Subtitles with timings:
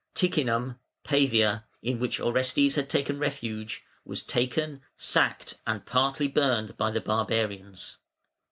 [0.15, 6.89] Ticinum (Pavia), in which Orestes had taken refuge, was taken, sacked, and partly burnt by
[6.89, 7.97] the barbarians.